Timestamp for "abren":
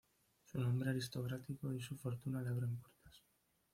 2.49-2.75